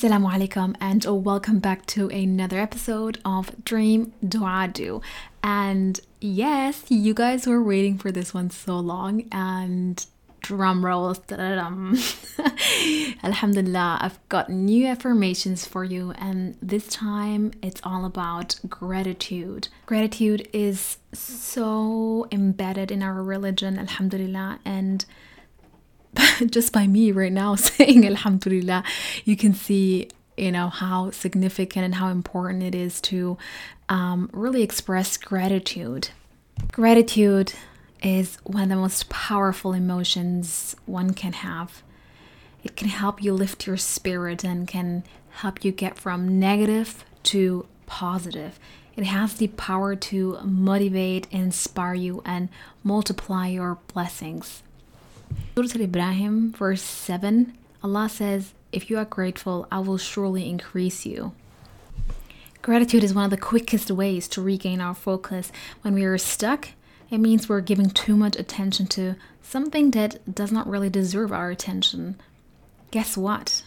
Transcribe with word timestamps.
Assalamu 0.00 0.32
alaikum 0.32 0.74
and 0.80 1.04
welcome 1.04 1.58
back 1.58 1.84
to 1.84 2.08
another 2.08 2.58
episode 2.58 3.18
of 3.22 3.62
Dream 3.66 4.14
Dua 4.26 4.66
Do. 4.72 5.02
And 5.44 6.00
yes, 6.22 6.84
you 6.88 7.12
guys 7.12 7.46
were 7.46 7.62
waiting 7.62 7.98
for 7.98 8.10
this 8.10 8.32
one 8.32 8.48
so 8.48 8.78
long 8.78 9.28
and 9.30 10.02
drum 10.40 10.86
rolls. 10.86 11.20
Alhamdulillah, 13.22 13.98
I've 14.00 14.18
got 14.30 14.48
new 14.48 14.86
affirmations 14.86 15.66
for 15.66 15.84
you, 15.84 16.12
and 16.12 16.56
this 16.62 16.86
time 16.86 17.52
it's 17.62 17.82
all 17.84 18.06
about 18.06 18.58
gratitude. 18.70 19.68
Gratitude 19.84 20.48
is 20.54 20.96
so 21.12 22.26
embedded 22.32 22.90
in 22.90 23.02
our 23.02 23.22
religion, 23.22 23.78
Alhamdulillah, 23.78 24.60
and 24.64 25.04
just 26.46 26.72
by 26.72 26.86
me 26.86 27.12
right 27.12 27.32
now 27.32 27.54
saying 27.56 28.06
Alhamdulillah, 28.06 28.84
you 29.24 29.36
can 29.36 29.54
see 29.54 30.08
you 30.36 30.50
know 30.50 30.68
how 30.68 31.10
significant 31.10 31.84
and 31.84 31.94
how 31.96 32.08
important 32.08 32.62
it 32.62 32.74
is 32.74 33.00
to 33.02 33.36
um, 33.88 34.30
really 34.32 34.62
express 34.62 35.16
gratitude. 35.16 36.08
Gratitude 36.72 37.52
is 38.02 38.36
one 38.44 38.64
of 38.64 38.68
the 38.70 38.76
most 38.76 39.10
powerful 39.10 39.72
emotions 39.72 40.74
one 40.86 41.12
can 41.12 41.32
have. 41.34 41.82
It 42.64 42.76
can 42.76 42.88
help 42.88 43.22
you 43.22 43.32
lift 43.32 43.66
your 43.66 43.76
spirit 43.76 44.44
and 44.44 44.66
can 44.66 45.04
help 45.30 45.64
you 45.64 45.72
get 45.72 45.98
from 45.98 46.38
negative 46.38 47.04
to 47.24 47.66
positive. 47.86 48.58
It 48.96 49.04
has 49.04 49.34
the 49.34 49.48
power 49.48 49.96
to 49.96 50.38
motivate, 50.42 51.26
inspire 51.30 51.94
you, 51.94 52.22
and 52.24 52.48
multiply 52.82 53.48
your 53.48 53.78
blessings. 53.92 54.62
Surah 55.56 55.82
Ibrahim, 55.82 56.52
verse 56.52 56.82
7, 56.82 57.56
Allah 57.82 58.08
says, 58.08 58.54
If 58.72 58.90
you 58.90 58.98
are 58.98 59.04
grateful, 59.04 59.66
I 59.70 59.80
will 59.80 59.98
surely 59.98 60.48
increase 60.48 61.04
you. 61.04 61.32
Gratitude 62.62 63.04
is 63.04 63.14
one 63.14 63.24
of 63.24 63.30
the 63.30 63.36
quickest 63.36 63.90
ways 63.90 64.28
to 64.28 64.42
regain 64.42 64.80
our 64.80 64.94
focus 64.94 65.50
when 65.82 65.94
we 65.94 66.04
are 66.04 66.18
stuck 66.18 66.68
it 67.10 67.18
means 67.18 67.48
we're 67.48 67.60
giving 67.60 67.90
too 67.90 68.16
much 68.16 68.36
attention 68.36 68.86
to 68.88 69.16
something 69.42 69.90
that 69.90 70.32
does 70.32 70.52
not 70.52 70.68
really 70.68 70.88
deserve 70.88 71.32
our 71.32 71.50
attention. 71.50 72.16
Guess 72.92 73.16
what? 73.16 73.64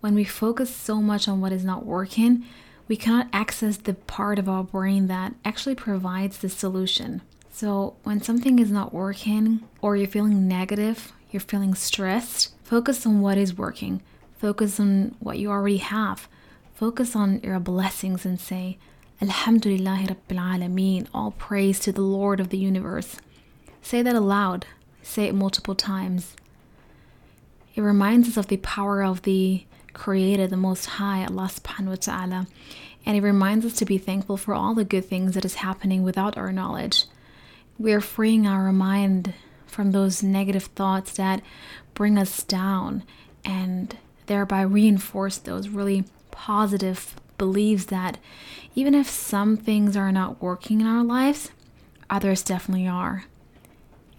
When 0.00 0.14
we 0.14 0.24
focus 0.24 0.74
so 0.74 1.02
much 1.02 1.28
on 1.28 1.40
what 1.40 1.52
is 1.52 1.64
not 1.64 1.84
working, 1.84 2.46
we 2.88 2.96
cannot 2.96 3.28
access 3.32 3.76
the 3.76 3.94
part 3.94 4.38
of 4.38 4.48
our 4.48 4.64
brain 4.64 5.08
that 5.08 5.34
actually 5.44 5.74
provides 5.74 6.38
the 6.38 6.48
solution. 6.48 7.20
So, 7.56 7.96
when 8.02 8.20
something 8.20 8.58
is 8.58 8.70
not 8.70 8.92
working, 8.92 9.62
or 9.80 9.96
you're 9.96 10.06
feeling 10.08 10.46
negative, 10.46 11.14
you're 11.30 11.40
feeling 11.40 11.74
stressed, 11.74 12.54
focus 12.62 13.06
on 13.06 13.22
what 13.22 13.38
is 13.38 13.56
working. 13.56 14.02
Focus 14.36 14.78
on 14.78 15.14
what 15.20 15.38
you 15.38 15.50
already 15.50 15.78
have. 15.78 16.28
Focus 16.74 17.16
on 17.16 17.40
your 17.42 17.58
blessings 17.58 18.26
and 18.26 18.38
say, 18.38 18.76
Alhamdulillahi 19.22 20.06
Rabbil 20.06 20.38
Alameen, 20.38 21.06
all 21.14 21.30
praise 21.30 21.78
to 21.80 21.92
the 21.92 22.02
Lord 22.02 22.40
of 22.40 22.50
the 22.50 22.58
universe. 22.58 23.16
Say 23.80 24.02
that 24.02 24.14
aloud, 24.14 24.66
say 25.02 25.24
it 25.24 25.34
multiple 25.34 25.74
times. 25.74 26.36
It 27.74 27.80
reminds 27.80 28.28
us 28.28 28.36
of 28.36 28.48
the 28.48 28.58
power 28.58 29.02
of 29.02 29.22
the 29.22 29.64
Creator, 29.94 30.48
the 30.48 30.58
Most 30.58 30.84
High, 30.84 31.24
Allah 31.24 31.48
subhanahu 31.50 31.88
wa 31.88 31.94
ta'ala, 31.94 32.46
and 33.06 33.16
it 33.16 33.22
reminds 33.22 33.64
us 33.64 33.72
to 33.76 33.86
be 33.86 33.96
thankful 33.96 34.36
for 34.36 34.52
all 34.52 34.74
the 34.74 34.84
good 34.84 35.06
things 35.06 35.32
that 35.32 35.46
is 35.46 35.54
happening 35.54 36.02
without 36.02 36.36
our 36.36 36.52
knowledge. 36.52 37.06
We 37.78 37.92
are 37.92 38.00
freeing 38.00 38.46
our 38.46 38.72
mind 38.72 39.34
from 39.66 39.92
those 39.92 40.22
negative 40.22 40.64
thoughts 40.64 41.16
that 41.16 41.42
bring 41.94 42.16
us 42.16 42.42
down 42.42 43.02
and 43.44 43.96
thereby 44.26 44.62
reinforce 44.62 45.38
those 45.38 45.68
really 45.68 46.04
positive 46.30 47.14
believes 47.38 47.86
that 47.86 48.18
even 48.74 48.94
if 48.94 49.08
some 49.08 49.56
things 49.56 49.96
are 49.96 50.12
not 50.12 50.40
working 50.42 50.80
in 50.80 50.86
our 50.86 51.04
lives, 51.04 51.50
others 52.08 52.42
definitely 52.42 52.88
are. 52.88 53.24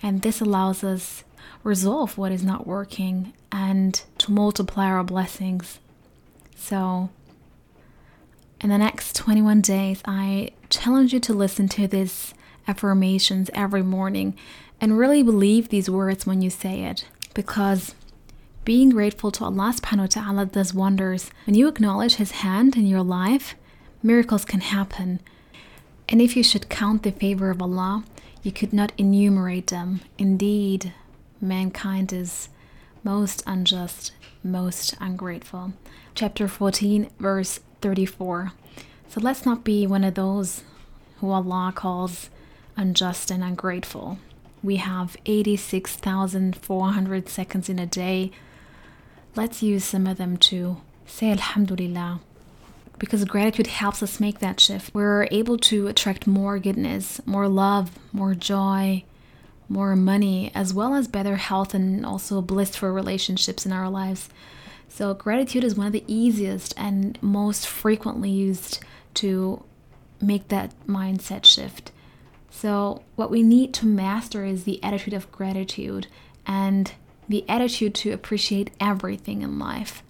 And 0.01 0.21
this 0.21 0.41
allows 0.41 0.83
us 0.83 1.23
resolve 1.63 2.17
what 2.17 2.31
is 2.31 2.43
not 2.43 2.67
working 2.67 3.33
and 3.51 4.01
to 4.19 4.31
multiply 4.31 4.85
our 4.85 5.03
blessings. 5.03 5.79
So 6.55 7.09
in 8.61 8.69
the 8.69 8.77
next 8.77 9.15
21 9.15 9.61
days, 9.61 10.01
I 10.05 10.51
challenge 10.69 11.13
you 11.13 11.19
to 11.21 11.33
listen 11.33 11.67
to 11.69 11.87
these 11.87 12.33
affirmations 12.67 13.49
every 13.53 13.83
morning 13.83 14.35
and 14.79 14.97
really 14.97 15.23
believe 15.23 15.69
these 15.69 15.89
words 15.89 16.25
when 16.25 16.41
you 16.41 16.49
say 16.49 16.83
it 16.83 17.05
because 17.33 17.95
being 18.65 18.89
grateful 18.89 19.31
to 19.31 19.45
Allah 19.45 19.73
subhanahu 19.73 19.99
wa 19.99 20.07
ta'ala 20.07 20.45
does 20.45 20.73
wonders. 20.73 21.31
When 21.45 21.55
you 21.55 21.67
acknowledge 21.67 22.15
His 22.15 22.43
hand 22.43 22.75
in 22.75 22.85
your 22.85 23.01
life, 23.03 23.55
miracles 24.03 24.43
can 24.43 24.59
happen. 24.59 25.21
And 26.09 26.21
if 26.21 26.35
you 26.35 26.43
should 26.43 26.67
count 26.67 27.03
the 27.03 27.11
favor 27.11 27.49
of 27.49 27.61
Allah, 27.61 28.03
you 28.43 28.51
could 28.51 28.73
not 28.73 28.91
enumerate 28.97 29.67
them. 29.67 30.01
Indeed, 30.17 30.93
mankind 31.39 32.11
is 32.11 32.49
most 33.03 33.43
unjust, 33.47 34.11
most 34.43 34.95
ungrateful. 34.99 35.73
Chapter 36.13 36.47
14, 36.47 37.09
verse 37.19 37.61
34. 37.81 38.51
So 39.09 39.21
let's 39.21 39.45
not 39.45 39.63
be 39.63 39.87
one 39.87 40.03
of 40.03 40.15
those 40.15 40.63
who 41.19 41.31
Allah 41.31 41.71
calls 41.73 42.29
unjust 42.77 43.29
and 43.29 43.43
ungrateful. 43.43 44.19
We 44.63 44.77
have 44.77 45.17
86,400 45.25 47.29
seconds 47.29 47.69
in 47.69 47.79
a 47.79 47.85
day 47.85 48.31
let's 49.37 49.61
use 49.61 49.85
some 49.85 50.07
of 50.07 50.17
them 50.17 50.35
to 50.35 50.77
say 51.05 51.31
Alhamdulillah. 51.31 52.19
Because 52.97 53.23
gratitude 53.25 53.67
helps 53.67 54.01
us 54.01 54.19
make 54.19 54.39
that 54.39 54.59
shift. 54.59 54.93
We're 54.93 55.27
able 55.29 55.59
to 55.59 55.85
attract 55.85 56.25
more 56.25 56.57
goodness, 56.57 57.21
more 57.27 57.47
love, 57.47 57.91
more 58.11 58.33
joy, 58.33 59.03
more 59.69 59.95
money, 59.95 60.51
as 60.55 60.73
well 60.73 60.95
as 60.95 61.07
better 61.07 61.35
health 61.35 61.75
and 61.75 62.03
also 62.03 62.41
blissful 62.41 62.89
relationships 62.89 63.67
in 63.67 63.71
our 63.71 63.87
lives. 63.87 64.29
So, 64.89 65.13
gratitude 65.13 65.63
is 65.63 65.75
one 65.75 65.85
of 65.85 65.93
the 65.93 66.05
easiest 66.07 66.73
and 66.75 67.21
most 67.21 67.67
frequently 67.67 68.31
used 68.31 68.79
to 69.15 69.63
make 70.19 70.47
that 70.47 70.73
mindset 70.87 71.45
shift. 71.45 71.91
So, 72.49 73.03
what 73.15 73.29
we 73.29 73.43
need 73.43 73.73
to 73.75 73.85
master 73.85 74.45
is 74.45 74.63
the 74.63 74.81
attitude 74.83 75.13
of 75.13 75.31
gratitude 75.31 76.07
and 76.45 76.91
the 77.29 77.47
attitude 77.49 77.93
to 77.95 78.11
appreciate 78.11 78.71
everything 78.79 79.41
in 79.41 79.59
life. 79.59 80.01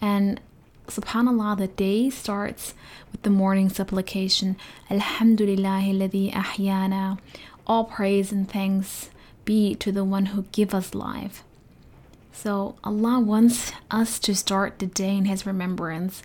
And 0.00 0.40
subhanallah, 0.86 1.58
the 1.58 1.68
day 1.68 2.10
starts 2.10 2.74
with 3.12 3.22
the 3.22 3.30
morning 3.30 3.68
supplication 3.68 4.56
Alhamdulillahi 4.90 6.32
ahyana. 6.32 7.18
All 7.66 7.84
praise 7.84 8.32
and 8.32 8.50
thanks 8.50 9.10
be 9.44 9.74
to 9.76 9.92
the 9.92 10.04
one 10.04 10.26
who 10.26 10.42
give 10.52 10.74
us 10.74 10.94
life. 10.94 11.44
So 12.32 12.76
Allah 12.84 13.20
wants 13.20 13.72
us 13.90 14.18
to 14.20 14.34
start 14.34 14.78
the 14.78 14.86
day 14.86 15.16
in 15.16 15.24
His 15.24 15.44
remembrance. 15.44 16.22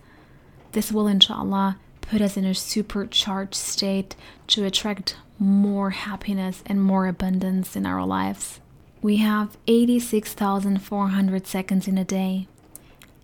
This 0.71 0.91
will 0.91 1.07
inshallah 1.07 1.77
put 2.01 2.21
us 2.21 2.37
in 2.37 2.45
a 2.45 2.53
supercharged 2.53 3.55
state 3.55 4.15
to 4.47 4.65
attract 4.65 5.17
more 5.39 5.91
happiness 5.91 6.63
and 6.66 6.81
more 6.81 7.07
abundance 7.07 7.75
in 7.75 7.85
our 7.85 8.05
lives. 8.05 8.59
We 9.01 9.17
have 9.17 9.57
86,400 9.67 11.47
seconds 11.47 11.88
in 11.88 11.97
a 11.97 12.05
day. 12.05 12.47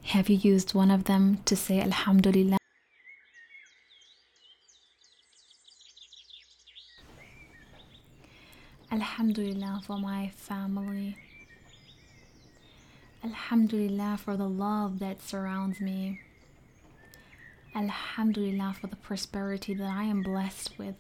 Have 0.04 0.28
you 0.30 0.36
used 0.36 0.74
one 0.74 0.92
of 0.92 1.06
them 1.06 1.40
to 1.46 1.56
say 1.56 1.80
Alhamdulillah? 1.80 2.58
Alhamdulillah 8.92 9.82
for 9.86 9.98
my 9.98 10.30
family. 10.36 11.16
Alhamdulillah 13.24 14.20
for 14.24 14.36
the 14.36 14.50
love 14.50 15.00
that 15.00 15.22
surrounds 15.22 15.80
me. 15.80 16.22
Alhamdulillah 17.76 18.76
for 18.82 18.88
the 18.88 18.96
prosperity 18.96 19.74
that 19.76 19.90
I 19.90 20.04
am 20.04 20.24
blessed 20.24 20.78
with. 20.80 20.96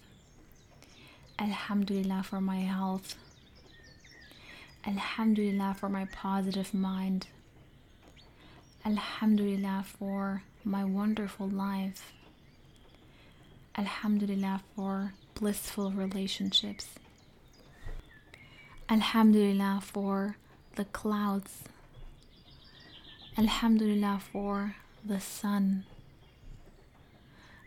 Alhamdulillah 1.41 2.23
for 2.23 2.41
my 2.41 2.57
health. 2.57 3.15
Alhamdulillah 4.85 5.73
for 5.79 5.87
my 5.87 6.03
positive 6.05 6.73
mind. 6.73 7.27
Alhamdulillah 8.85 9.85
for 9.85 10.43
my 10.65 10.83
wonderful 10.83 11.47
life. 11.47 12.11
Alhamdulillah 13.77 14.61
for 14.75 15.13
blissful 15.35 15.91
relationships. 15.91 16.89
Alhamdulillah 18.89 19.79
for 19.81 20.35
the 20.75 20.85
clouds. 20.85 21.63
Alhamdulillah 23.37 24.19
for 24.33 24.75
the 25.05 25.21
sun. 25.21 25.85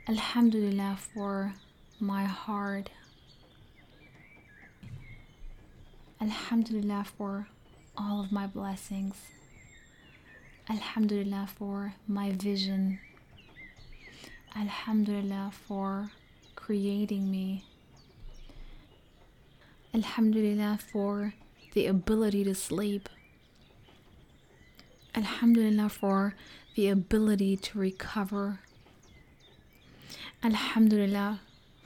Alhamdulillah 0.06 0.98
for 1.14 1.54
my 1.98 2.24
heart. 2.24 2.90
Alhamdulillah 6.22 7.04
for 7.18 7.48
all 7.98 8.20
of 8.20 8.30
my 8.30 8.46
blessings. 8.46 9.16
Alhamdulillah 10.70 11.48
for 11.58 11.94
my 12.06 12.30
vision. 12.30 13.00
Alhamdulillah 14.54 15.50
for 15.66 16.12
creating 16.54 17.28
me. 17.28 17.64
Alhamdulillah 19.92 20.78
for 20.92 21.34
the 21.72 21.88
ability 21.88 22.44
to 22.44 22.54
sleep. 22.54 23.08
Alhamdulillah 25.16 25.88
for 25.88 26.36
the 26.76 26.88
ability 26.88 27.56
to 27.56 27.80
recover. 27.80 28.60
Alhamdulillah 30.44 31.40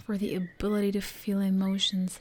for 0.05 0.19
the 0.19 0.35
ability 0.35 0.93
to 0.93 1.01
feel 1.01 1.41
emotions. 1.41 2.21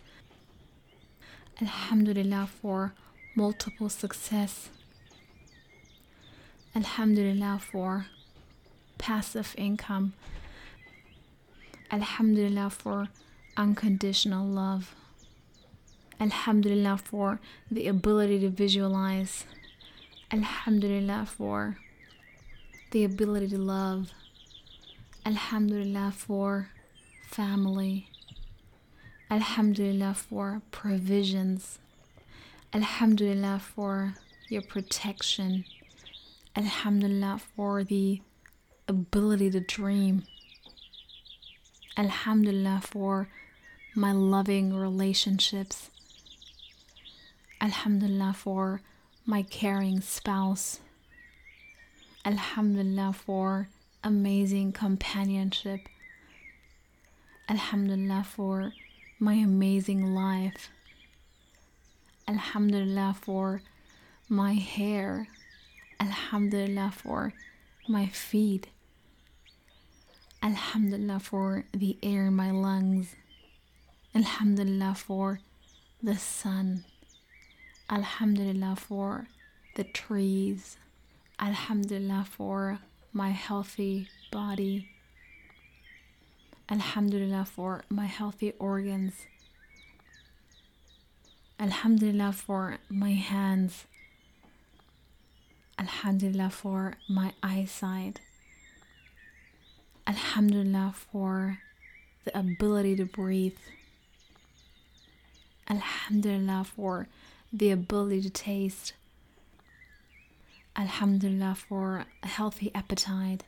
Alhamdulillah 1.61 2.49
for 2.61 2.93
multiple 3.33 3.87
success. 3.87 4.69
Alhamdulillah 6.75 7.61
for 7.71 8.07
passive 8.97 9.55
income. 9.57 10.13
Alhamdulillah 11.91 12.69
for 12.69 13.07
unconditional 13.55 14.45
love. 14.45 14.93
Alhamdulillah 16.19 16.97
for 16.97 17.39
the 17.71 17.87
ability 17.87 18.39
to 18.39 18.49
visualize. 18.49 19.45
Alhamdulillah 20.33 21.25
for 21.25 21.77
the 22.91 23.05
ability 23.05 23.47
to 23.49 23.57
love. 23.57 24.11
Alhamdulillah 25.25 26.13
for 26.15 26.69
family. 27.29 28.09
Alhamdulillah 29.31 30.13
for 30.13 30.61
provisions. 30.69 31.79
Alhamdulillah 32.73 33.59
for 33.59 34.13
your 34.49 34.61
protection. 34.61 35.65
Alhamdulillah 36.55 37.41
for 37.55 37.83
the 37.83 38.21
ability 38.87 39.49
to 39.49 39.59
dream. 39.59 40.23
Alhamdulillah 41.97 42.81
for 42.83 43.27
my 43.95 44.11
loving 44.11 44.73
relationships. 44.73 45.89
Alhamdulillah 47.59 48.33
for 48.37 48.81
my 49.25 49.41
caring 49.41 50.01
spouse. 50.01 50.81
Alhamdulillah 52.23 53.13
for 53.13 53.69
amazing 54.03 54.71
companionship. 54.71 55.79
Alhamdulillah 57.49 58.23
for 58.23 58.71
my 59.19 59.33
amazing 59.33 60.13
life. 60.13 60.69
Alhamdulillah 62.27 63.15
for 63.21 63.61
my 64.27 64.53
hair. 64.53 65.27
Alhamdulillah 65.99 66.91
for 66.95 67.33
my 67.87 68.07
feet. 68.07 68.67
Alhamdulillah 70.43 71.19
for 71.19 71.65
the 71.71 71.97
air 72.03 72.25
in 72.25 72.35
my 72.35 72.51
lungs. 72.51 73.15
Alhamdulillah 74.13 74.95
for 74.95 75.39
the 76.03 76.17
sun. 76.17 76.83
Alhamdulillah 77.89 78.75
for 78.75 79.27
the 79.75 79.85
trees. 79.85 80.77
Alhamdulillah 81.39 82.25
for 82.29 82.79
my 83.13 83.29
healthy 83.29 84.09
body. 84.31 84.89
Alhamdulillah 86.69 87.45
for 87.45 87.83
my 87.89 88.05
healthy 88.05 88.53
organs. 88.57 89.13
Alhamdulillah 91.59 92.33
for 92.33 92.77
my 92.89 93.11
hands. 93.11 93.85
Alhamdulillah 95.77 96.49
for 96.49 96.95
my 97.07 97.33
eyesight. 97.43 98.19
Alhamdulillah 100.07 100.93
for 100.95 101.59
the 102.23 102.37
ability 102.37 102.95
to 102.95 103.05
breathe. 103.05 103.57
Alhamdulillah 105.69 106.65
for 106.75 107.07
the 107.53 107.69
ability 107.69 108.23
to 108.23 108.29
taste. 108.29 108.93
Alhamdulillah 110.75 111.55
for 111.55 112.05
a 112.23 112.27
healthy 112.27 112.71
appetite. 112.73 113.43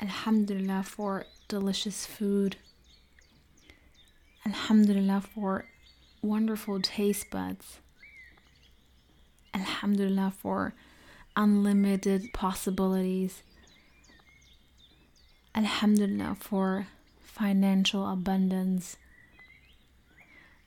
Alhamdulillah 0.00 0.84
for 0.84 1.24
delicious 1.48 2.04
food. 2.04 2.56
Alhamdulillah 4.46 5.22
for 5.34 5.64
wonderful 6.22 6.80
taste 6.80 7.30
buds. 7.30 7.78
Alhamdulillah 9.54 10.32
for 10.36 10.74
unlimited 11.34 12.32
possibilities. 12.34 13.42
Alhamdulillah 15.54 16.36
for 16.38 16.86
financial 17.22 18.06
abundance. 18.08 18.96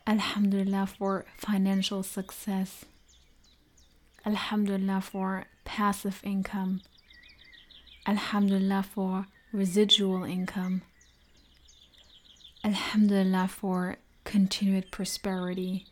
Alhamdulillah 0.07 0.87
for 0.87 1.25
financial 1.37 2.01
success. 2.01 2.85
Alhamdulillah 4.25 5.01
for 5.01 5.45
passive 5.63 6.21
income. 6.23 6.81
Alhamdulillah 8.07 8.83
for 8.83 9.27
residual 9.53 10.23
income. 10.23 10.81
Alhamdulillah 12.63 13.49
for 13.49 13.97
continued 14.23 14.91
prosperity. 14.91 15.85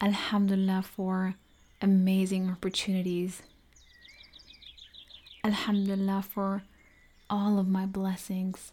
Alhamdulillah 0.00 0.82
for 0.82 1.36
amazing 1.80 2.50
opportunities. 2.50 3.42
Alhamdulillah 5.44 6.24
for 6.28 6.62
all 7.30 7.58
of 7.58 7.68
my 7.68 7.86
blessings. 7.86 8.72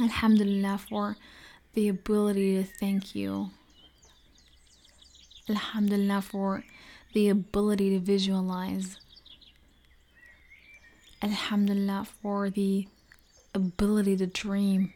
Alhamdulillah 0.00 0.78
for 0.78 1.16
the 1.74 1.88
ability 1.88 2.56
to 2.56 2.64
thank 2.64 3.14
you. 3.14 3.50
Alhamdulillah 5.48 6.22
for 6.22 6.64
the 7.14 7.28
ability 7.28 7.90
to 7.90 8.00
visualize. 8.00 8.98
Alhamdulillah 11.22 12.06
for 12.20 12.50
the 12.50 12.86
ability 13.54 14.16
to 14.18 14.26
dream. 14.26 14.92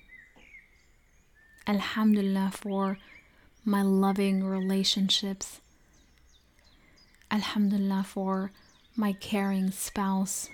Alhamdulillah 1.66 2.50
for 2.52 2.98
my 3.64 3.82
loving 3.82 4.44
relationships. 4.44 5.60
Alhamdulillah 7.30 8.04
for 8.06 8.52
my 8.96 9.12
caring 9.12 9.70
spouse. 9.70 10.50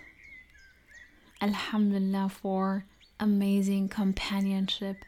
Alhamdulillah 1.43 2.29
for 2.29 2.85
amazing 3.19 3.89
companionship. 3.89 5.05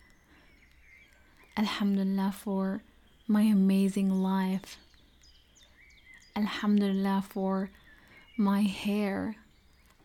Alhamdulillah 1.57 2.35
for 2.37 2.83
my 3.29 3.43
amazing 3.43 4.11
life. 4.11 4.79
Alhamdulillah 6.35 7.25
for 7.29 7.71
my 8.37 8.63
hair. 8.63 9.37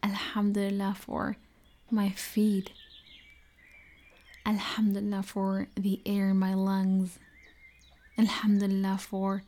Alhamdulillah 0.04 0.96
for 1.00 1.38
my 1.90 2.10
feet. 2.10 2.72
Alhamdulillah 4.46 5.24
for 5.24 5.68
the 5.76 6.02
air 6.06 6.32
in 6.32 6.38
my 6.38 6.54
lungs. 6.54 7.20
Alhamdulillah 8.18 8.98
for 8.98 9.44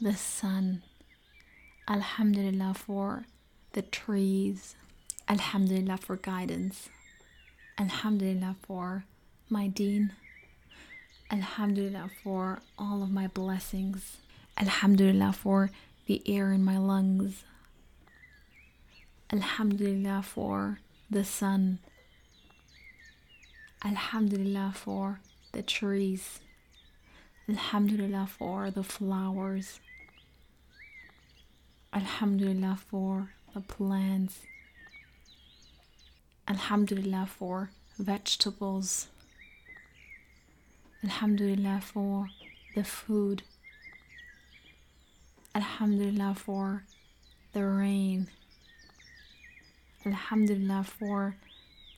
the 0.00 0.14
sun. 0.14 0.82
Alhamdulillah 1.90 2.74
for 2.74 3.24
the 3.72 3.82
trees. 3.82 4.76
Alhamdulillah 5.28 5.96
for 5.96 6.16
guidance. 6.16 6.88
Alhamdulillah 7.76 8.54
for 8.62 9.04
my 9.48 9.66
deen. 9.66 10.12
Alhamdulillah 11.32 12.10
for 12.22 12.60
all 12.78 13.02
of 13.02 13.10
my 13.10 13.26
blessings. 13.26 14.18
Alhamdulillah 14.56 15.32
for 15.32 15.70
the 16.06 16.22
air 16.26 16.52
in 16.52 16.64
my 16.64 16.78
lungs. 16.78 17.42
Alhamdulillah 19.30 20.22
for 20.22 20.78
the 21.10 21.22
sun. 21.22 21.80
Alhamdulillah 23.84 24.72
for 24.74 25.20
the 25.52 25.62
trees. 25.62 26.40
Alhamdulillah 27.46 28.26
for 28.26 28.70
the 28.70 28.82
flowers. 28.82 29.80
Alhamdulillah 31.92 32.78
for 32.88 33.34
the 33.52 33.60
plants. 33.60 34.40
Alhamdulillah 36.48 37.26
for 37.26 37.70
vegetables. 37.98 39.08
Alhamdulillah 41.04 41.82
for 41.82 42.28
the 42.74 42.84
food. 42.84 43.42
Alhamdulillah 45.54 46.34
for 46.34 46.84
the 47.52 47.66
rain. 47.66 48.28
Alhamdulillah 50.08 50.86
for 50.98 51.36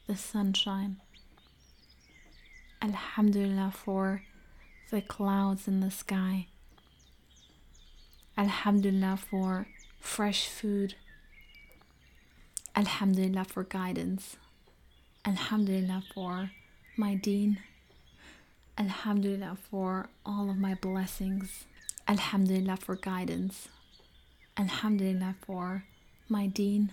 the 0.09 0.17
sunshine. 0.17 0.97
Alhamdulillah 2.83 3.73
for 3.73 4.23
the 4.90 5.00
clouds 5.00 5.69
in 5.69 5.79
the 5.79 5.93
sky. 5.93 6.49
Alhamdulillah 8.37 9.17
for 9.17 9.69
fresh 10.00 10.49
food. 10.49 10.97
Alhamdulillah 12.75 13.45
for 13.45 13.62
guidance. 13.62 14.37
Alhamdulillah 15.25 16.02
for 16.12 16.50
my 16.97 17.14
deen. 17.14 17.59
Alhamdulillah 18.76 19.57
for 19.71 20.09
all 20.26 20.50
of 20.50 20.57
my 20.57 20.75
blessings. 20.75 21.64
Alhamdulillah 22.09 22.79
for 22.79 22.97
guidance. 22.97 23.69
Alhamdulillah 24.59 25.37
for 25.47 25.85
my 26.29 26.49
deen. 26.49 26.90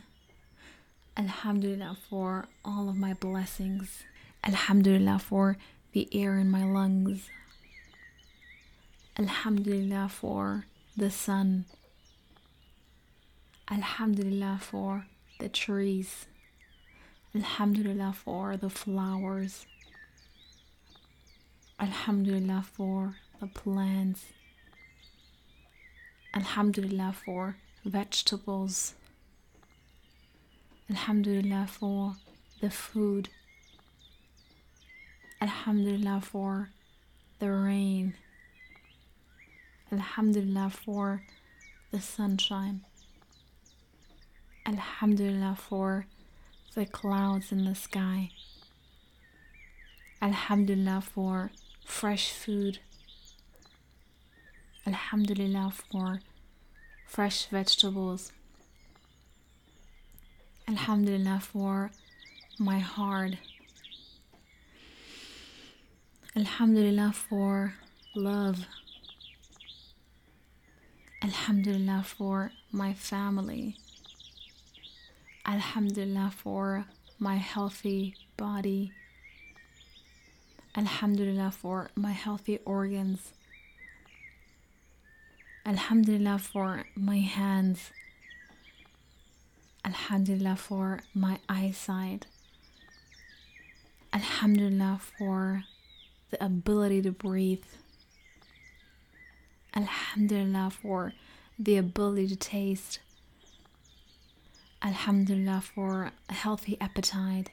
Alhamdulillah 1.18 1.98
for 2.08 2.46
all 2.64 2.90
of 2.90 2.96
my 2.96 3.14
blessings. 3.14 4.04
Alhamdulillah 4.44 5.18
for 5.18 5.58
the 5.92 6.08
air 6.14 6.38
in 6.38 6.52
my 6.52 6.64
lungs. 6.64 7.30
Alhamdulillah 9.18 10.10
for 10.10 10.66
the 10.96 11.10
sun. 11.10 11.66
Alhamdulillah 13.72 14.60
for 14.62 15.08
the 15.40 15.50
trees. 15.50 16.28
Alhamdulillah 17.34 18.14
for 18.14 18.56
the 18.56 18.70
flowers. 18.70 19.66
Alhamdulillah 21.80 22.64
for 22.72 23.16
the 23.40 23.48
plants. 23.48 24.26
Alhamdulillah 26.36 27.16
for 27.26 27.56
vegetables. 27.84 28.94
Alhamdulillah 30.90 31.68
for 31.68 32.16
the 32.62 32.70
food. 32.70 33.30
Alhamdulillah 35.42 36.22
for 36.22 36.70
the 37.40 37.52
rain. 37.52 38.14
Alhamdulillah 39.92 40.70
for 40.70 41.24
the 41.92 42.00
sunshine. 42.00 42.86
Alhamdulillah 44.66 45.58
for 45.58 46.08
the 46.74 46.86
clouds 46.86 47.52
in 47.52 47.66
the 47.66 47.76
sky. 47.76 48.32
Alhamdulillah 50.22 51.02
for 51.02 51.52
fresh 51.86 52.32
food. 52.32 52.80
Alhamdulillah 54.86 55.72
for 55.72 56.22
fresh 57.06 57.48
vegetables. 57.48 58.32
Alhamdulillah 60.70 61.40
for 61.40 61.92
my 62.60 62.80
heart. 62.80 63.36
Alhamdulillah 66.36 67.14
for 67.14 67.76
love. 68.14 68.66
Alhamdulillah 71.24 72.04
for 72.06 72.52
my 72.72 72.94
family. 72.94 73.78
Alhamdulillah 75.46 76.34
for 76.36 76.86
my 77.18 77.38
healthy 77.38 78.16
body. 78.36 78.92
Alhamdulillah 80.76 81.52
for 81.52 81.90
my 81.96 82.12
healthy 82.12 82.60
organs. 82.66 83.32
Alhamdulillah 85.66 86.40
for 86.40 86.84
my 86.94 87.20
hands. 87.20 87.92
Alhamdulillah 89.88 90.58
for 90.58 91.00
my 91.14 91.40
eyesight. 91.48 92.26
Alhamdulillah 94.14 95.00
for 95.18 95.64
the 96.30 96.44
ability 96.44 97.02
to 97.04 97.12
breathe. 97.14 97.64
Alhamdulillah 99.74 100.72
for 100.72 101.14
the 101.58 101.78
ability 101.78 102.28
to 102.28 102.36
taste. 102.36 103.00
Alhamdulillah 104.84 105.62
for 105.62 106.12
a 106.28 106.34
healthy 106.34 106.78
appetite. 106.82 107.50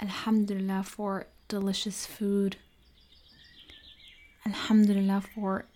Alhamdulillah 0.00 0.82
for 0.82 1.26
delicious 1.48 2.06
food. 2.06 2.56
Alhamdulillah 4.46 5.22
for 5.34 5.66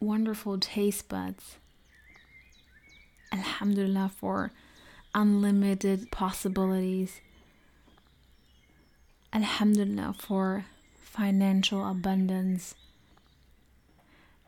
wonderful 0.00 0.58
taste 0.58 1.08
buds. 1.08 1.58
Alhamdulillah 3.32 4.10
for 4.16 4.50
unlimited 5.14 6.10
possibilities. 6.10 7.20
Alhamdulillah 9.32 10.14
for 10.18 10.64
financial 11.02 11.88
abundance. 11.88 12.74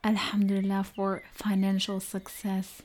Alhamdulillah 0.02 0.85
for 0.85 1.23
financial 1.33 2.00
success. 2.00 2.83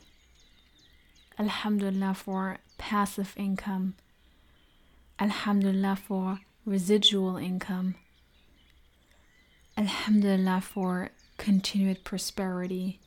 Alhamdulillah 1.38 2.14
for 2.14 2.58
passive 2.78 3.34
income. 3.36 3.94
Alhamdulillah 5.18 5.96
for 5.96 6.40
residual 6.64 7.36
income. 7.36 7.94
Alhamdulillah 9.76 10.60
for 10.60 11.10
continued 11.36 12.04
prosperity. 12.04 13.00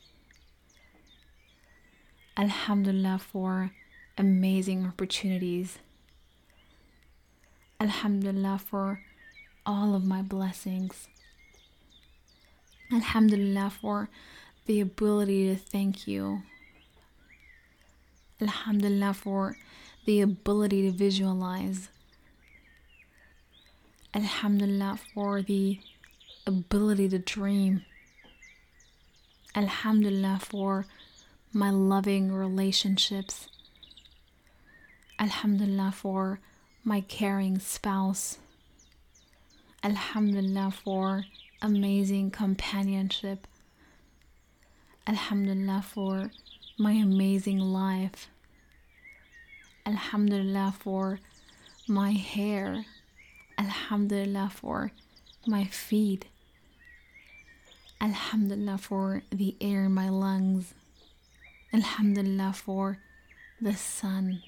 Alhamdulillah 2.36 3.20
for 3.20 3.70
amazing 4.16 4.86
opportunities. 4.86 5.78
Alhamdulillah 7.80 8.60
for 8.64 9.00
all 9.66 9.94
of 9.94 10.04
my 10.04 10.22
blessings. 10.22 11.08
Alhamdulillah 12.92 13.72
for 13.80 14.08
the 14.66 14.80
ability 14.80 15.48
to 15.48 15.56
thank 15.56 16.06
you. 16.06 16.42
Alhamdulillah 18.40 19.14
for 19.14 19.56
the 20.04 20.20
ability 20.20 20.82
to 20.82 20.92
visualize. 20.92 21.88
Alhamdulillah 24.14 24.98
for 25.12 25.42
the 25.42 25.80
ability 26.46 27.08
to 27.08 27.18
dream. 27.18 27.84
Alhamdulillah 29.56 30.38
for 30.40 30.86
my 31.52 31.70
loving 31.70 32.32
relationships. 32.32 33.48
Alhamdulillah 35.24 35.90
for 35.90 36.38
my 36.84 37.00
caring 37.00 37.58
spouse. 37.58 38.36
Alhamdulillah 39.82 40.70
for 40.84 41.24
amazing 41.62 42.30
companionship. 42.30 43.46
Alhamdulillah 45.06 45.82
for 45.82 46.30
my 46.76 46.92
amazing 46.92 47.58
life. 47.58 48.28
Alhamdulillah 49.86 50.74
for 50.78 51.20
my 51.88 52.12
hair. 52.12 52.84
Alhamdulillah 53.56 54.50
for 54.54 54.92
my 55.46 55.64
feet. 55.64 56.26
Alhamdulillah 57.98 58.76
for 58.76 59.22
the 59.30 59.56
air 59.58 59.84
in 59.84 59.94
my 59.94 60.10
lungs. 60.10 60.74
Alhamdulillah 61.72 62.52
for 62.52 62.98
the 63.58 63.74
sun. 63.74 64.42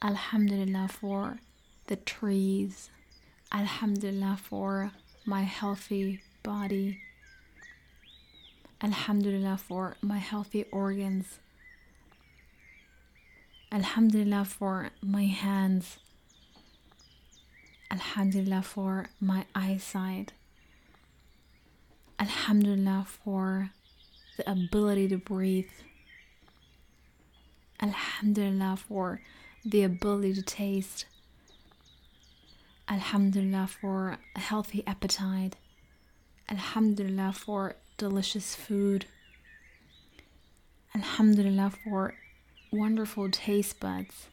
Alhamdulillah 0.00 0.88
for 0.88 1.38
the 1.88 1.96
trees. 1.96 2.90
Alhamdulillah 3.52 4.38
for 4.40 4.92
my 5.26 5.42
healthy 5.42 6.20
body. 6.44 7.00
Alhamdulillah 8.80 9.58
for 9.58 9.96
my 10.00 10.18
healthy 10.18 10.64
organs. 10.70 11.40
Alhamdulillah 13.72 14.44
for 14.44 14.90
my 15.02 15.24
hands. 15.24 15.98
Alhamdulillah 17.90 18.62
for 18.62 19.06
my 19.20 19.46
eyesight. 19.52 20.32
Alhamdulillah 22.20 23.04
for 23.08 23.70
the 24.36 24.48
ability 24.48 25.08
to 25.08 25.18
breathe. 25.18 25.70
Alhamdulillah 27.82 28.76
for 28.76 29.20
the 29.70 29.82
ability 29.82 30.32
to 30.34 30.42
taste. 30.42 31.04
Alhamdulillah 32.88 33.68
for 33.80 34.16
a 34.34 34.40
healthy 34.40 34.82
appetite. 34.86 35.56
Alhamdulillah 36.50 37.32
for 37.34 37.74
delicious 37.98 38.54
food. 38.54 39.04
Alhamdulillah 40.94 41.72
for 41.84 42.14
wonderful 42.72 43.30
taste 43.30 43.78
buds. 43.78 44.28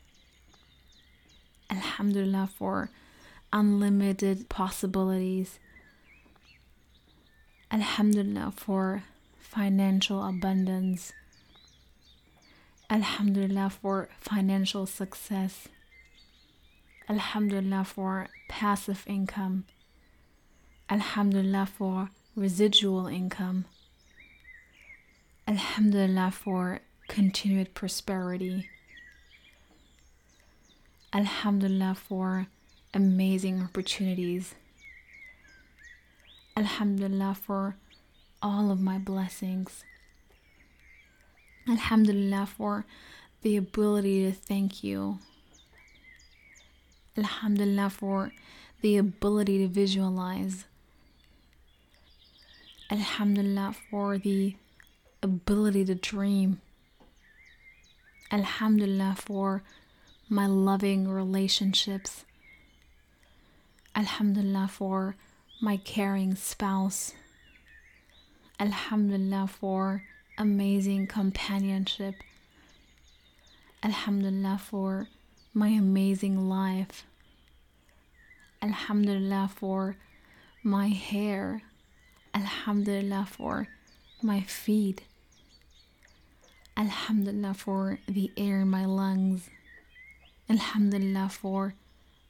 Alhamdulillah 1.70 2.50
for 2.58 2.90
unlimited 3.52 4.48
possibilities. 4.48 5.60
Alhamdulillah 7.72 8.54
for 8.56 9.04
financial 9.38 10.24
abundance. 10.24 11.12
Alhamdulillah 12.90 13.72
for 13.72 14.10
financial 14.20 14.86
success. 14.86 15.68
Alhamdulillah 17.10 17.84
for 17.84 18.28
passive 18.48 19.04
income. 19.08 19.66
Alhamdulillah 20.90 21.66
for 21.66 22.10
residual 22.36 23.08
income. 23.08 23.66
Alhamdulillah 25.48 26.32
for 26.32 26.82
continued 27.08 27.74
prosperity. 27.74 28.70
Alhamdulillah 31.12 31.96
for 31.96 32.48
amazing 32.94 33.62
opportunities. 33.62 34.54
Alhamdulillah 36.56 37.36
for 37.36 37.78
all 38.42 38.70
of 38.72 38.80
my 38.80 38.98
blessings. 39.00 39.84
Alhamdulillah 41.68 42.46
for 42.46 42.86
the 43.42 43.58
ability 43.58 44.24
to 44.26 44.32
thank 44.32 44.84
you. 44.84 45.18
Alhamdulillah 47.18 47.90
for 47.90 48.32
the 48.82 48.98
ability 48.98 49.58
to 49.60 49.68
visualize. 49.68 50.66
Alhamdulillah 52.92 53.76
for 53.90 54.20
the 54.20 54.56
ability 55.24 55.86
to 55.86 55.96
dream. 55.96 56.62
Alhamdulillah 58.32 59.16
for 59.18 59.64
my 60.30 60.46
loving 60.46 61.08
relationships. 61.08 62.26
Alhamdulillah 63.96 64.68
for 64.72 65.16
my 65.62 65.78
caring 65.78 66.36
spouse. 66.36 67.14
Alhamdulillah 68.60 69.48
for 69.48 70.04
amazing 70.38 71.08
companionship. 71.08 72.16
Alhamdulillah 73.84 74.60
for 74.62 75.08
my 75.54 75.70
amazing 75.70 76.50
life. 76.50 77.06
Alhamdulillah 78.62 79.50
for 79.56 79.96
my 80.64 80.88
hair. 80.88 81.62
Alhamdulillah 82.34 83.28
for 83.32 83.68
my 84.22 84.42
feet. 84.42 85.04
Alhamdulillah 86.76 87.54
for 87.54 88.00
the 88.08 88.32
air 88.36 88.62
in 88.62 88.70
my 88.70 88.86
lungs. 88.86 89.50
Alhamdulillah 90.50 91.30
for 91.30 91.76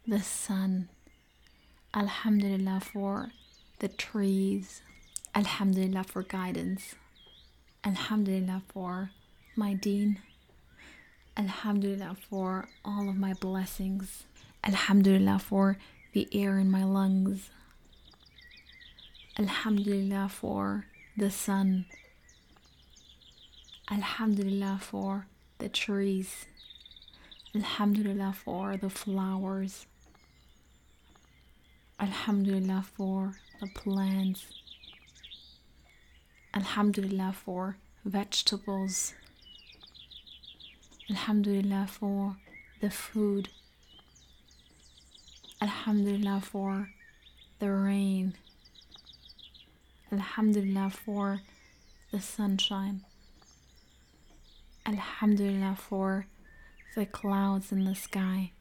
the 0.06 0.22
sun. 0.22 0.90
Alhamdulillah 1.96 2.82
for 2.82 3.32
the 3.80 3.88
trees. 3.88 4.82
Alhamdulillah 5.34 6.04
for 6.04 6.22
guidance. 6.22 6.96
Alhamdulillah 7.86 8.64
for 8.68 9.12
my 9.56 9.76
deen. 9.76 10.18
Alhamdulillah 11.38 12.18
for 12.28 12.68
all 12.84 13.08
of 13.08 13.16
my 13.16 13.34
blessings. 13.34 14.24
Alhamdulillah 14.64 15.38
for 15.38 15.78
the 16.14 16.28
air 16.32 16.58
in 16.58 16.72
my 16.72 16.84
lungs. 16.84 17.52
Alhamdulillah 19.38 20.30
for 20.30 20.86
the 21.16 21.30
sun. 21.30 21.86
Alhamdulillah 23.92 24.80
for 24.82 25.28
the 25.60 25.70
trees. 25.70 26.48
Alhamdulillah 27.54 28.34
for 28.34 28.78
the 28.78 28.90
flowers. 28.90 29.86
Alhamdulillah 32.00 32.84
for 32.96 33.34
the 33.62 33.68
plants. 33.76 34.48
Alhamdulillah 36.56 37.34
for 37.34 37.76
vegetables. 38.06 39.14
Alhamdulillah 41.10 41.88
for 41.90 42.38
the 42.80 42.90
food. 42.90 43.50
Alhamdulillah 45.62 46.40
for 46.42 46.92
the 47.60 47.72
rain. 47.72 48.36
Alhamdulillah 50.14 50.92
for 50.92 51.42
the 52.12 52.22
sunshine. 52.22 53.02
Alhamdulillah 54.86 55.76
for 55.78 56.28
the 56.96 57.06
clouds 57.06 57.74
in 57.74 57.84
the 57.84 57.96
sky. 57.96 58.52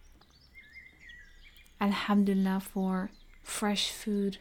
Alhamdulillah 1.81 2.61
for 2.61 3.11
fresh 3.45 3.91
food. 3.91 4.39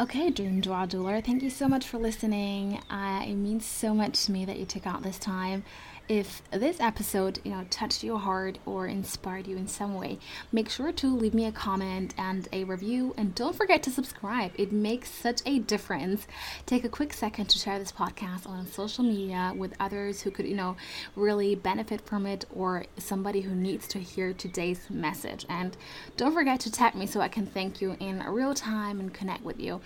Okay, 0.00 0.28
Dream 0.28 0.60
Dua 0.60 0.88
Doer, 0.88 1.20
thank 1.20 1.40
you 1.40 1.50
so 1.50 1.68
much 1.68 1.86
for 1.86 1.98
listening. 1.98 2.80
Uh, 2.90 3.22
it 3.24 3.36
means 3.36 3.64
so 3.64 3.94
much 3.94 4.24
to 4.24 4.32
me 4.32 4.44
that 4.44 4.58
you 4.58 4.66
took 4.66 4.88
out 4.88 5.04
this 5.04 5.20
time 5.20 5.62
if 6.08 6.42
this 6.50 6.80
episode 6.80 7.38
you 7.44 7.50
know 7.50 7.64
touched 7.70 8.04
your 8.04 8.18
heart 8.18 8.58
or 8.66 8.86
inspired 8.86 9.46
you 9.46 9.56
in 9.56 9.66
some 9.66 9.94
way 9.94 10.18
make 10.52 10.68
sure 10.68 10.92
to 10.92 11.06
leave 11.06 11.34
me 11.34 11.46
a 11.46 11.52
comment 11.52 12.14
and 12.18 12.48
a 12.52 12.64
review. 12.64 13.14
And 13.16 13.34
don't 13.34 13.56
forget 13.56 13.82
to 13.84 13.90
subscribe. 13.90 14.52
It 14.56 14.72
makes 14.72 15.10
such 15.10 15.40
a 15.46 15.58
difference. 15.58 16.26
Take 16.66 16.84
a 16.84 16.88
quick 16.88 17.12
second 17.12 17.46
to 17.46 17.58
share 17.58 17.78
this 17.78 17.92
podcast 17.92 18.46
on 18.48 18.66
social 18.66 19.04
media 19.04 19.52
with 19.56 19.74
others 19.80 20.22
who 20.22 20.30
could 20.30 20.46
you 20.46 20.56
know 20.56 20.76
really 21.16 21.54
benefit 21.54 22.00
from 22.02 22.26
it 22.26 22.44
or 22.54 22.84
somebody 22.98 23.40
who 23.40 23.54
needs 23.54 23.88
to 23.88 23.98
hear 23.98 24.32
today's 24.32 24.88
message. 24.90 25.46
And 25.48 25.76
don't 26.16 26.32
forget 26.32 26.60
to 26.60 26.70
tag 26.70 26.94
me 26.94 27.06
so 27.06 27.20
i 27.20 27.28
can 27.28 27.46
thank 27.46 27.80
you 27.80 27.96
in 28.00 28.22
real 28.24 28.54
time 28.54 29.00
and 29.00 29.12
connect 29.12 29.44
with 29.44 29.60
you. 29.60 29.80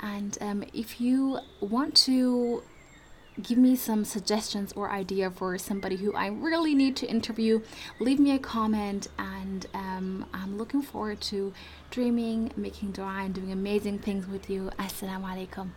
And 0.00 0.36
um, 0.40 0.64
if 0.74 1.00
you 1.00 1.38
want 1.60 1.94
to 2.04 2.62
give 3.42 3.58
me 3.58 3.76
some 3.76 4.04
suggestions 4.04 4.72
or 4.72 4.90
idea 4.90 5.30
for 5.30 5.58
somebody 5.58 5.96
who 5.96 6.14
I 6.14 6.26
really 6.28 6.74
need 6.74 6.96
to 6.96 7.06
interview, 7.06 7.62
leave 8.00 8.18
me 8.18 8.32
a 8.32 8.38
comment. 8.38 9.08
And 9.18 9.66
um, 9.74 10.26
I'm 10.32 10.56
looking 10.58 10.82
forward 10.82 11.20
to 11.22 11.52
dreaming, 11.90 12.52
making 12.56 12.92
dua, 12.92 13.22
and 13.24 13.34
doing 13.34 13.52
amazing 13.52 13.98
things 14.00 14.26
with 14.26 14.48
you. 14.50 14.70
Assalamu 14.78 15.24
alaikum. 15.24 15.70